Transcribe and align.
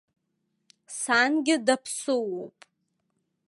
Сангьы 0.99 1.55
даԥсуоуп. 1.65 2.57